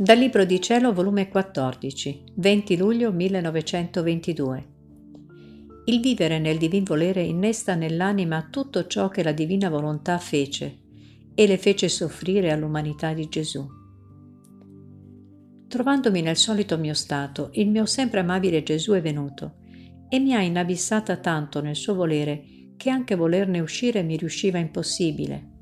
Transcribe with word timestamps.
Dal 0.00 0.16
Libro 0.16 0.44
di 0.44 0.60
Cielo, 0.60 0.92
volume 0.92 1.28
14, 1.28 2.22
20 2.36 2.76
luglio 2.76 3.10
1922. 3.10 4.66
Il 5.86 5.98
vivere 5.98 6.38
nel 6.38 6.56
divin 6.56 6.84
volere 6.84 7.22
innesta 7.22 7.74
nell'anima 7.74 8.46
tutto 8.48 8.86
ciò 8.86 9.08
che 9.08 9.24
la 9.24 9.32
divina 9.32 9.68
volontà 9.68 10.16
fece 10.18 10.82
e 11.34 11.46
le 11.48 11.58
fece 11.58 11.88
soffrire 11.88 12.52
all'umanità 12.52 13.12
di 13.12 13.28
Gesù. 13.28 13.66
Trovandomi 15.66 16.22
nel 16.22 16.36
solito 16.36 16.78
mio 16.78 16.94
stato, 16.94 17.50
il 17.54 17.68
mio 17.68 17.84
sempre 17.84 18.20
amabile 18.20 18.62
Gesù 18.62 18.92
è 18.92 19.02
venuto 19.02 19.56
e 20.08 20.20
mi 20.20 20.32
ha 20.32 20.42
inabissata 20.42 21.16
tanto 21.16 21.60
nel 21.60 21.74
suo 21.74 21.96
volere 21.96 22.44
che 22.76 22.88
anche 22.88 23.16
volerne 23.16 23.58
uscire 23.58 24.04
mi 24.04 24.16
riusciva 24.16 24.58
impossibile. 24.58 25.57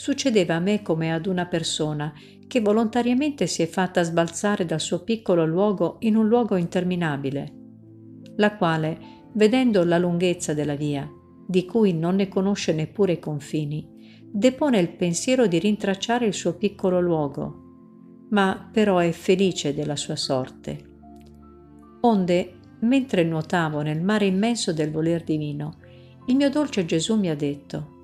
Succedeva 0.00 0.54
a 0.54 0.60
me 0.60 0.80
come 0.80 1.12
ad 1.12 1.26
una 1.26 1.44
persona 1.44 2.10
che 2.46 2.62
volontariamente 2.62 3.46
si 3.46 3.60
è 3.60 3.66
fatta 3.66 4.02
sbalzare 4.02 4.64
dal 4.64 4.80
suo 4.80 5.04
piccolo 5.04 5.44
luogo 5.44 5.96
in 5.98 6.16
un 6.16 6.26
luogo 6.26 6.56
interminabile, 6.56 7.52
la 8.36 8.56
quale, 8.56 8.98
vedendo 9.34 9.84
la 9.84 9.98
lunghezza 9.98 10.54
della 10.54 10.74
via, 10.74 11.06
di 11.46 11.66
cui 11.66 11.92
non 11.92 12.14
ne 12.14 12.28
conosce 12.28 12.72
neppure 12.72 13.12
i 13.12 13.18
confini, 13.18 14.22
depone 14.32 14.78
il 14.78 14.88
pensiero 14.88 15.46
di 15.46 15.58
rintracciare 15.58 16.24
il 16.24 16.32
suo 16.32 16.54
piccolo 16.54 16.98
luogo, 16.98 18.26
ma 18.30 18.70
però 18.72 19.00
è 19.00 19.10
felice 19.10 19.74
della 19.74 19.96
sua 19.96 20.16
sorte. 20.16 20.78
Onde, 22.00 22.54
mentre 22.80 23.22
nuotavo 23.22 23.82
nel 23.82 24.00
mare 24.00 24.24
immenso 24.24 24.72
del 24.72 24.90
voler 24.90 25.22
divino, 25.24 25.76
il 26.24 26.36
mio 26.36 26.48
dolce 26.48 26.86
Gesù 26.86 27.18
mi 27.18 27.28
ha 27.28 27.36
detto, 27.36 27.98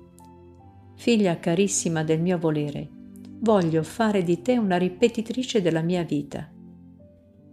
Figlia 0.97 1.37
carissima 1.37 2.03
del 2.03 2.19
mio 2.19 2.39
volere, 2.39 2.89
voglio 3.39 3.83
fare 3.83 4.23
di 4.23 4.41
te 4.41 4.57
una 4.57 4.77
ripetitrice 4.77 5.61
della 5.61 5.83
mia 5.83 6.01
vita. 6.01 6.51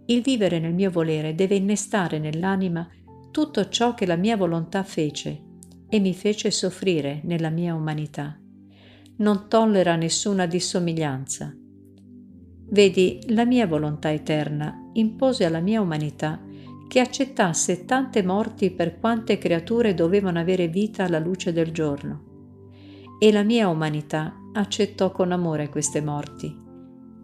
Il 0.07 0.23
vivere 0.23 0.57
nel 0.57 0.73
mio 0.73 0.89
volere 0.89 1.35
deve 1.35 1.53
innestare 1.53 2.17
nell'anima 2.17 2.89
tutto 3.29 3.69
ciò 3.69 3.93
che 3.93 4.07
la 4.07 4.15
mia 4.15 4.35
volontà 4.35 4.83
fece 4.83 5.43
e 5.87 5.99
mi 5.99 6.15
fece 6.15 6.49
soffrire 6.49 7.21
nella 7.23 7.51
mia 7.51 7.75
umanità. 7.75 8.35
Non 9.17 9.47
tollera 9.47 9.95
nessuna 9.95 10.47
dissomiglianza. 10.47 11.55
Vedi, 12.67 13.19
la 13.27 13.45
mia 13.45 13.67
volontà 13.67 14.11
eterna 14.11 14.89
impose 14.93 15.45
alla 15.45 15.59
mia 15.61 15.81
umanità 15.81 16.41
che 16.87 16.99
accettasse 16.99 17.85
tante 17.85 18.23
morti 18.23 18.71
per 18.71 18.99
quante 18.99 19.37
creature 19.37 19.93
dovevano 19.93 20.39
avere 20.39 20.67
vita 20.67 21.03
alla 21.03 21.19
luce 21.19 21.53
del 21.53 21.71
giorno. 21.71 22.33
E 23.17 23.31
la 23.31 23.43
mia 23.43 23.69
umanità 23.69 24.35
accettò 24.53 25.11
con 25.11 25.31
amore 25.31 25.69
queste 25.69 26.01
morti, 26.01 26.53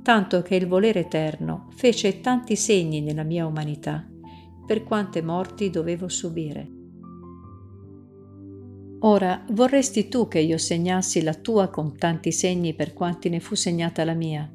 tanto 0.02 0.42
che 0.42 0.56
il 0.56 0.66
volere 0.68 1.02
eterno 1.02 1.68
fece 1.76 2.22
tanti 2.22 2.56
segni 2.56 3.02
nella 3.02 3.24
mia 3.24 3.46
umanità, 3.46 4.08
per 4.66 4.84
quante 4.84 5.22
morti 5.22 5.70
dovevo 5.70 6.08
subire. 6.08 6.80
Ora 9.04 9.44
vorresti 9.50 10.08
tu 10.08 10.28
che 10.28 10.40
io 10.40 10.58
segnassi 10.58 11.22
la 11.24 11.34
tua 11.34 11.70
con 11.70 11.98
tanti 11.98 12.32
segni 12.32 12.74
per 12.74 12.94
quanti 12.94 13.30
ne 13.30 13.42
fu 13.42 13.56
segnata 13.56 14.06
la 14.06 14.14
mia, 14.14 14.50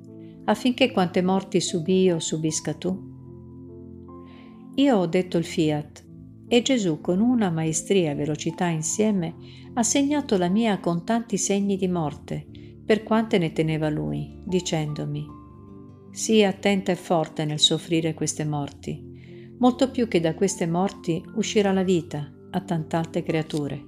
affinché 0.44 0.90
quante 0.90 1.20
morti 1.20 1.60
subì 1.60 2.02
io 2.02 2.18
subisca 2.18 2.72
tu? 2.74 3.14
Io 4.76 4.96
ho 4.96 5.06
detto 5.06 5.36
il 5.36 5.44
fiat 5.44 6.05
e 6.48 6.62
Gesù 6.62 7.00
con 7.00 7.20
una 7.20 7.50
maestria 7.50 8.12
e 8.12 8.14
velocità 8.14 8.66
insieme 8.66 9.34
ha 9.74 9.82
segnato 9.82 10.38
la 10.38 10.48
mia 10.48 10.78
con 10.78 11.04
tanti 11.04 11.36
segni 11.36 11.76
di 11.76 11.88
morte, 11.88 12.46
per 12.84 13.02
quante 13.02 13.38
ne 13.38 13.52
teneva 13.52 13.88
lui, 13.88 14.40
dicendomi, 14.44 15.26
sii 16.12 16.44
attenta 16.44 16.92
e 16.92 16.96
forte 16.96 17.44
nel 17.44 17.58
soffrire 17.58 18.14
queste 18.14 18.44
morti, 18.44 19.54
molto 19.58 19.90
più 19.90 20.08
che 20.08 20.20
da 20.20 20.34
queste 20.34 20.66
morti 20.66 21.22
uscirà 21.34 21.72
la 21.72 21.82
vita 21.82 22.32
a 22.50 22.60
tant'alte 22.60 23.22
creature. 23.22 23.84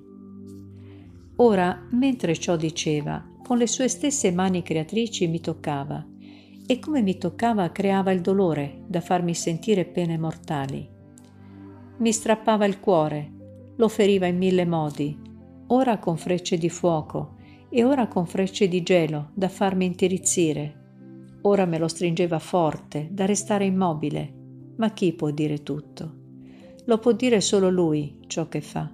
Ora, 1.36 1.86
mentre 1.92 2.36
ciò 2.36 2.56
diceva, 2.56 3.24
con 3.42 3.56
le 3.56 3.66
sue 3.66 3.88
stesse 3.88 4.32
mani 4.32 4.62
creatrici 4.62 5.26
mi 5.28 5.40
toccava, 5.40 6.06
e 6.66 6.78
come 6.80 7.00
mi 7.00 7.16
toccava 7.16 7.70
creava 7.70 8.10
il 8.10 8.20
dolore 8.20 8.82
da 8.86 9.00
farmi 9.00 9.34
sentire 9.34 9.86
pene 9.86 10.18
mortali. 10.18 10.96
Mi 11.98 12.12
strappava 12.12 12.64
il 12.64 12.78
cuore, 12.78 13.32
lo 13.76 13.88
feriva 13.88 14.26
in 14.26 14.36
mille 14.36 14.64
modi, 14.64 15.18
ora 15.68 15.98
con 15.98 16.16
frecce 16.16 16.56
di 16.56 16.68
fuoco, 16.68 17.36
e 17.70 17.84
ora 17.84 18.06
con 18.06 18.24
frecce 18.24 18.68
di 18.68 18.82
gelo 18.82 19.30
da 19.34 19.48
farmi 19.48 19.84
intirizzire. 19.84 20.74
Ora 21.42 21.66
me 21.66 21.78
lo 21.78 21.88
stringeva 21.88 22.38
forte, 22.38 23.08
da 23.10 23.26
restare 23.26 23.64
immobile. 23.64 24.34
Ma 24.76 24.92
chi 24.92 25.12
può 25.12 25.30
dire 25.30 25.62
tutto? 25.62 26.14
Lo 26.84 26.98
può 26.98 27.12
dire 27.12 27.40
solo 27.40 27.68
lui 27.68 28.20
ciò 28.28 28.48
che 28.48 28.60
fa. 28.60 28.90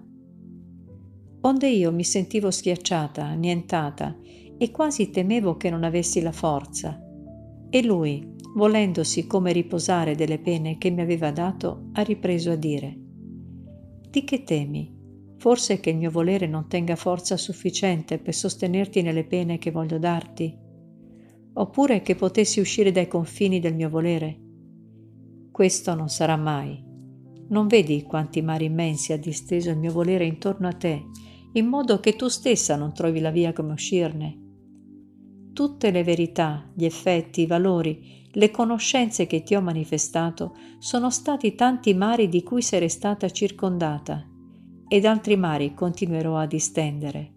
Onde 1.43 1.69
io 1.69 1.93
mi 1.93 2.05
sentivo 2.05 2.51
schiacciata, 2.51 3.23
annientata, 3.23 4.17
e 4.57 4.71
quasi 4.71 5.11
temevo 5.11 5.57
che 5.57 5.69
non 5.69 5.85
avessi 5.85 6.23
la 6.23 6.33
forza. 6.33 6.99
E 7.69 7.85
lui, 7.85 8.34
volendosi 8.55 9.27
come 9.27 9.53
riposare 9.53 10.15
delle 10.15 10.39
pene 10.39 10.79
che 10.79 10.91
mi 10.91 11.01
aveva 11.01 11.31
dato, 11.31 11.89
ha 11.93 12.03
ripreso 12.03 12.53
a 12.53 12.57
dire, 12.57 12.97
Di 14.11 14.25
che 14.25 14.45
temi? 14.45 14.93
Forse 15.37 15.81
che 15.81 15.91
il 15.91 15.97
mio 15.97 16.11
volere 16.11 16.47
non 16.47 16.69
tenga 16.69 16.97
forza 16.97 17.37
sufficiente 17.37 18.19
per 18.19 18.33
sostenerti 18.33 19.03
nelle 19.03 19.25
pene 19.25 19.59
che 19.59 19.71
voglio 19.71 19.99
darti? 19.99 20.57
Oppure 21.55 22.01
che 22.03 22.15
potessi 22.15 22.61
uscire 22.61 22.93
dai 22.93 23.09
confini 23.09 23.61
del 23.61 23.75
mio 23.75 23.89
volere? 23.89 24.41
Questo 25.51 25.95
non 25.95 26.09
sarà 26.09 26.37
mai. 26.37 26.83
Non 27.49 27.67
vedi 27.67 28.03
quanti 28.03 28.41
mari 28.41 28.67
immensi 28.67 29.13
ha 29.13 29.19
disteso 29.19 29.71
il 29.71 29.79
mio 29.79 29.93
volere 29.93 30.25
intorno 30.25 30.69
a 30.69 30.73
te, 30.73 31.03
in 31.53 31.67
modo 31.67 32.01
che 32.01 32.17
tu 32.17 32.29
stessa 32.29 32.77
non 32.77 32.95
trovi 32.95 33.21
la 33.21 33.31
via 33.31 33.53
come 33.53 33.73
uscirne? 33.73 34.39
Tutte 35.53 35.91
le 35.91 36.03
verità, 36.03 36.69
gli 36.75 36.85
effetti, 36.85 37.43
i 37.43 37.47
valori, 37.47 38.24
le 38.34 38.50
conoscenze 38.50 39.27
che 39.27 39.43
ti 39.43 39.55
ho 39.55 39.61
manifestato 39.61 40.56
sono 40.78 41.11
stati 41.11 41.55
tanti 41.55 41.95
mari 41.95 42.28
di 42.28 42.43
cui 42.43 42.62
sei 42.62 42.89
stata 42.89 43.28
circondata 43.31 44.28
ed 44.89 45.05
altri 45.05 45.37
mari 45.37 45.75
continuerò 45.75 46.37
a 46.37 46.47
distendere. 46.47 47.33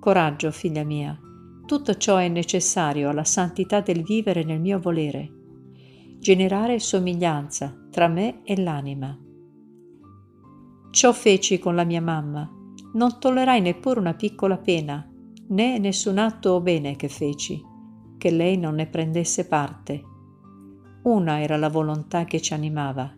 Coraggio, 0.00 0.50
figlia 0.50 0.84
mia, 0.84 1.18
tutto 1.66 1.96
ciò 1.96 2.16
è 2.16 2.28
necessario 2.28 3.08
alla 3.08 3.24
santità 3.24 3.80
del 3.80 4.02
vivere 4.02 4.42
nel 4.42 4.60
mio 4.60 4.78
volere, 4.78 5.30
generare 6.18 6.78
somiglianza 6.78 7.86
tra 7.90 8.08
me 8.08 8.42
e 8.44 8.60
l'anima. 8.60 9.16
Ciò 10.90 11.12
feci 11.12 11.58
con 11.58 11.74
la 11.74 11.84
mia 11.84 12.02
mamma, 12.02 12.50
non 12.94 13.18
tollerai 13.18 13.60
neppure 13.60 14.00
una 14.00 14.14
piccola 14.14 14.58
pena, 14.58 15.08
né 15.48 15.78
nessun 15.78 16.18
atto 16.18 16.50
o 16.50 16.60
bene 16.60 16.96
che 16.96 17.08
feci, 17.08 17.62
che 18.22 18.30
lei 18.30 18.56
non 18.56 18.76
ne 18.76 18.86
prendesse 18.86 19.48
parte. 19.48 20.00
Una 21.02 21.40
era 21.40 21.56
la 21.56 21.68
volontà 21.68 22.24
che 22.24 22.40
ci 22.40 22.54
animava, 22.54 23.12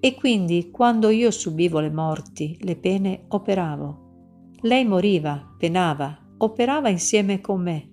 e 0.00 0.14
quindi 0.14 0.70
quando 0.70 1.10
io 1.10 1.30
subivo 1.30 1.78
le 1.78 1.90
morti, 1.90 2.56
le 2.62 2.74
pene, 2.74 3.26
operavo. 3.28 4.54
Lei 4.62 4.86
moriva, 4.86 5.46
penava, 5.58 6.18
operava 6.38 6.88
insieme 6.88 7.42
con 7.42 7.60
me. 7.60 7.90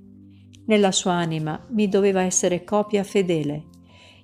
Nella 0.68 0.94
sua 0.94 1.16
anima 1.16 1.66
mi 1.72 1.90
doveva 1.90 2.22
essere 2.22 2.64
copia 2.64 3.04
fedele, 3.04 3.66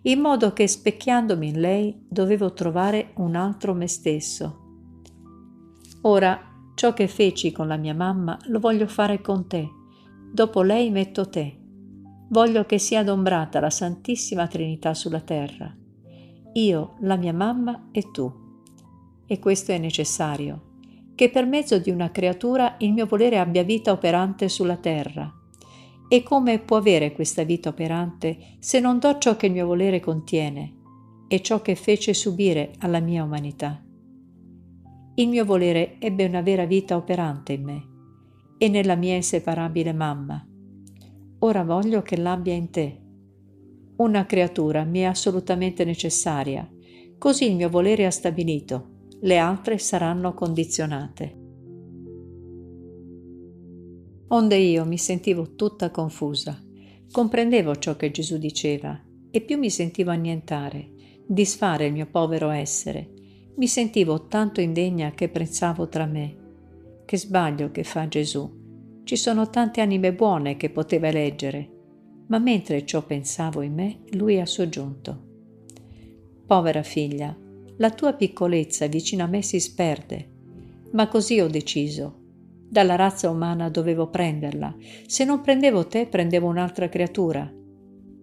in 0.04 0.22
modo 0.22 0.54
che 0.54 0.66
specchiandomi 0.66 1.50
in 1.50 1.60
lei 1.60 2.06
dovevo 2.08 2.54
trovare 2.54 3.12
un 3.16 3.36
altro 3.36 3.74
me 3.74 3.90
stesso. 3.90 4.60
Ora, 6.04 6.40
ciò 6.74 6.94
che 6.94 7.10
feci 7.10 7.52
con 7.52 7.68
la 7.68 7.76
mia 7.76 7.94
mamma 7.94 8.40
lo 8.46 8.60
voglio 8.60 8.88
fare 8.88 9.20
con 9.20 9.46
te. 9.46 9.68
Dopo 10.32 10.62
lei 10.62 10.90
metto 10.90 11.28
te. 11.28 11.58
Voglio 12.34 12.66
che 12.66 12.80
sia 12.80 13.00
adombrata 13.00 13.62
la 13.62 13.70
Santissima 13.70 14.48
Trinità 14.48 14.94
sulla 14.94 15.22
terra 15.22 15.74
io, 16.54 16.96
la 17.00 17.16
mia 17.16 17.34
mamma 17.34 17.90
e 17.92 18.12
tu. 18.12 18.32
E 19.26 19.40
questo 19.40 19.72
è 19.72 19.78
necessario, 19.78 20.74
che 21.16 21.30
per 21.30 21.46
mezzo 21.46 21.80
di 21.80 21.90
una 21.90 22.12
creatura 22.12 22.76
il 22.80 22.94
mio 22.94 23.06
volere 23.06 23.40
abbia 23.40 23.64
vita 23.64 23.92
operante 23.92 24.50
sulla 24.50 24.78
terra. 24.78 25.32
E 26.08 26.22
come 26.22 26.60
può 26.60 26.78
avere 26.78 27.12
questa 27.12 27.44
vita 27.44 27.70
operante 27.70 28.58
se 28.60 28.80
non 28.80 29.00
do 29.00 29.18
ciò 29.18 29.36
che 29.36 29.48
il 29.48 29.54
mio 29.54 29.66
volere 29.66 30.00
contiene 30.00 30.82
e 31.28 31.42
ciò 31.42 31.62
che 31.62 31.74
fece 31.74 32.14
subire 32.14 32.74
alla 32.80 33.00
mia 33.00 33.24
umanità? 33.24 33.84
Il 35.16 35.28
mio 35.28 35.46
volere 35.46 35.96
ebbe 36.00 36.26
una 36.26 36.42
vera 36.42 36.66
vita 36.66 36.96
operante 36.96 37.54
in 37.54 37.64
me 37.64 37.88
e 38.60 38.68
nella 38.68 38.96
mia 38.96 39.16
inseparabile 39.16 39.94
mamma. 39.94 40.46
Ora 41.44 41.64
voglio 41.64 42.02
che 42.02 42.18
l'abbia 42.18 42.54
in 42.54 42.70
te 42.70 42.98
una 43.96 44.26
creatura 44.26 44.84
mi 44.84 45.00
è 45.00 45.04
assolutamente 45.04 45.86
necessaria, 45.86 46.68
così 47.18 47.50
il 47.50 47.56
mio 47.56 47.70
volere 47.70 48.06
ha 48.06 48.12
stabilito, 48.12 49.08
le 49.22 49.38
altre 49.38 49.78
saranno 49.78 50.34
condizionate. 50.34 51.42
Onde 54.30 54.56
io 54.56 54.84
mi 54.86 54.98
sentivo 54.98 55.54
tutta 55.56 55.92
confusa, 55.92 56.60
Comprendevo 57.14 57.76
ciò 57.76 57.96
che 57.96 58.10
Gesù 58.10 58.40
diceva 58.40 59.00
e 59.30 59.42
più 59.42 59.60
mi 59.60 59.70
sentivo 59.70 60.10
annientare, 60.10 60.94
disfare 61.28 61.86
il 61.86 61.94
mio 61.94 62.08
povero 62.08 62.50
essere. 62.50 63.12
Mi 63.58 63.68
sentivo 63.68 64.26
tanto 64.26 64.62
indegna 64.62 65.12
che 65.12 65.30
pensavo 65.30 65.88
tra 65.88 66.08
me. 66.08 66.36
Che 67.06 67.16
sbaglio 67.16 67.70
che 67.70 67.84
fa 67.84 68.08
Gesù. 68.08 68.63
Ci 69.04 69.18
sono 69.18 69.50
tante 69.50 69.82
anime 69.82 70.14
buone 70.14 70.56
che 70.56 70.70
poteva 70.70 71.10
eleggere, 71.10 71.70
ma 72.28 72.40
mentre 72.40 72.86
ciò 72.86 73.06
pensavo 73.06 73.62
in 73.62 73.74
me, 73.74 74.00
lui 74.12 74.40
ha 74.40 74.46
soggiunto. 74.46 75.32
Povera 76.46 76.84
figlia, 76.84 77.38
la 77.78 77.92
tua 77.92 78.14
piccolezza 78.14 78.88
vicino 78.88 79.24
a 79.24 79.28
me 79.28 79.42
si 79.42 79.60
sperde, 79.60 80.30
ma 80.92 81.10
così 81.10 81.42
ho 81.42 81.48
deciso. 81.48 82.20
Dalla 82.70 82.96
razza 82.96 83.30
umana 83.30 83.70
dovevo 83.70 84.08
prenderla. 84.10 84.74
Se 85.06 85.26
non 85.26 85.42
prendevo 85.42 85.86
te, 85.86 86.08
prendevo 86.08 86.48
un'altra 86.48 86.88
creatura. 86.88 87.52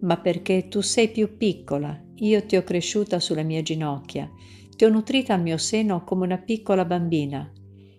Ma 0.01 0.17
perché 0.17 0.67
tu 0.67 0.81
sei 0.81 1.09
più 1.09 1.37
piccola, 1.37 1.97
io 2.15 2.45
ti 2.45 2.55
ho 2.55 2.63
cresciuta 2.63 3.19
sulle 3.19 3.43
mie 3.43 3.61
ginocchia, 3.61 4.29
ti 4.75 4.83
ho 4.83 4.89
nutrita 4.89 5.35
al 5.35 5.41
mio 5.41 5.57
seno 5.57 6.03
come 6.03 6.25
una 6.25 6.39
piccola 6.39 6.85
bambina, 6.85 7.49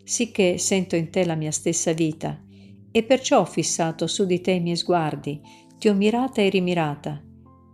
sicché 0.02 0.58
sento 0.58 0.96
in 0.96 1.10
te 1.10 1.24
la 1.24 1.36
mia 1.36 1.52
stessa 1.52 1.92
vita, 1.92 2.42
e 2.92 3.02
perciò 3.02 3.40
ho 3.40 3.44
fissato 3.44 4.06
su 4.06 4.26
di 4.26 4.40
te 4.40 4.52
i 4.52 4.60
miei 4.60 4.76
sguardi, 4.76 5.40
ti 5.78 5.88
ho 5.88 5.94
mirata 5.94 6.42
e 6.42 6.48
rimirata, 6.50 7.20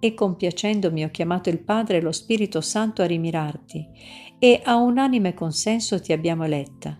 e 0.00 0.14
compiacendomi 0.14 1.04
ho 1.04 1.10
chiamato 1.10 1.50
il 1.50 1.58
Padre 1.58 1.98
e 1.98 2.00
lo 2.00 2.12
Spirito 2.12 2.60
Santo 2.60 3.02
a 3.02 3.06
rimirarti, 3.06 3.86
e 4.38 4.60
a 4.64 4.76
unanime 4.76 5.34
consenso 5.34 6.00
ti 6.00 6.12
abbiamo 6.12 6.44
eletta. 6.44 6.96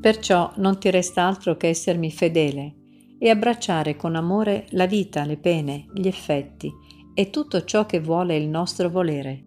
Perciò 0.00 0.52
non 0.56 0.78
ti 0.78 0.90
resta 0.90 1.22
altro 1.22 1.56
che 1.56 1.68
essermi 1.68 2.10
fedele 2.10 2.74
e 3.18 3.28
abbracciare 3.28 3.96
con 3.96 4.14
amore 4.14 4.66
la 4.70 4.86
vita, 4.86 5.24
le 5.24 5.36
pene, 5.36 5.86
gli 5.92 6.06
effetti 6.06 6.72
e 7.14 7.30
tutto 7.30 7.64
ciò 7.64 7.86
che 7.86 8.00
vuole 8.00 8.36
il 8.36 8.48
nostro 8.48 8.88
volere. 8.88 9.45